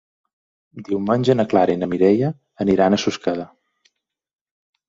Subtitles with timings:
[0.87, 2.31] Diumenge na Clara i na Mireia
[2.65, 3.47] aniran a Susqueda.